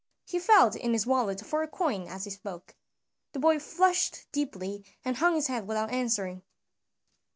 He 0.25 0.39
felt 0.39 0.75
in 0.75 0.93
his 0.93 1.05
wallet 1.05 1.45
for 1.45 1.61
a 1.61 1.67
coin 1.67 2.07
as 2.07 2.23
he 2.23 2.31
spoke. 2.31 2.75
The 3.33 3.39
boy 3.39 3.59
flushed 3.59 4.25
deeply 4.31 4.83
and 5.05 5.17
hung 5.17 5.35
his 5.35 5.45
head 5.45 5.67
without 5.67 5.91
answering. 5.91 6.41